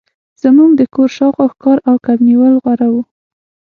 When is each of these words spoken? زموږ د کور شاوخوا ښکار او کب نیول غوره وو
زموږ 0.41 0.71
د 0.75 0.81
کور 0.95 1.09
شاوخوا 1.17 1.45
ښکار 1.53 1.77
او 1.89 1.95
کب 2.05 2.17
نیول 2.27 2.53
غوره 2.63 2.87
وو 2.93 3.01